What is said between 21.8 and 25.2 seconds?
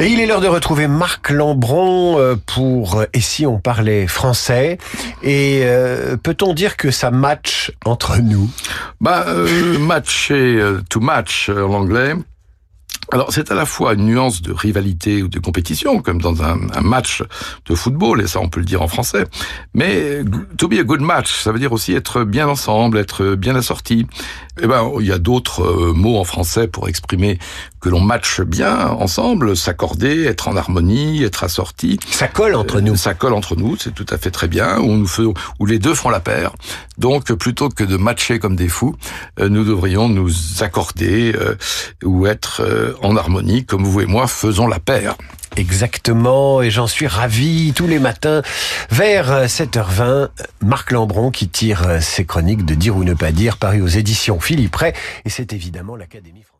être bien ensemble, être bien assorti. Eh ben il y a